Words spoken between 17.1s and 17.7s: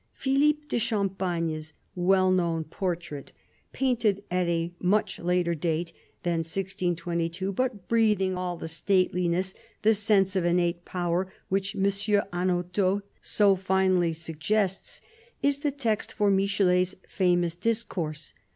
i^mous